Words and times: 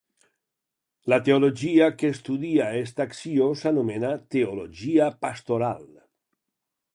La 1.11 1.17
teologia 1.27 1.89
que 1.99 2.09
estudia 2.13 2.69
esta 2.79 3.07
acció 3.09 3.51
s'anomena 3.61 4.11
teologia 4.37 5.11
pastoral. 5.27 5.87